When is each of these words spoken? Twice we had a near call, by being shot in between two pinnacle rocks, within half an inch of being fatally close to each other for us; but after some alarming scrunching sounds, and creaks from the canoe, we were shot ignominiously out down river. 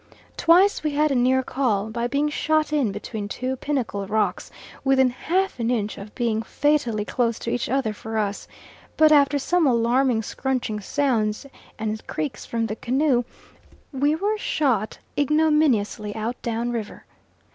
Twice 0.35 0.83
we 0.83 0.89
had 0.95 1.11
a 1.11 1.15
near 1.15 1.43
call, 1.43 1.91
by 1.91 2.07
being 2.07 2.27
shot 2.27 2.73
in 2.73 2.91
between 2.91 3.27
two 3.27 3.55
pinnacle 3.55 4.07
rocks, 4.07 4.49
within 4.83 5.11
half 5.11 5.59
an 5.59 5.69
inch 5.69 5.95
of 5.99 6.15
being 6.15 6.41
fatally 6.41 7.05
close 7.05 7.37
to 7.37 7.51
each 7.51 7.69
other 7.69 7.93
for 7.93 8.17
us; 8.17 8.47
but 8.97 9.11
after 9.11 9.37
some 9.37 9.67
alarming 9.67 10.23
scrunching 10.23 10.79
sounds, 10.79 11.45
and 11.77 12.07
creaks 12.07 12.47
from 12.47 12.65
the 12.65 12.75
canoe, 12.75 13.25
we 13.91 14.15
were 14.15 14.39
shot 14.39 14.97
ignominiously 15.19 16.15
out 16.15 16.41
down 16.41 16.71
river. 16.71 17.05